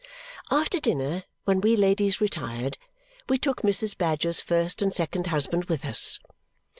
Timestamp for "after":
0.49-0.79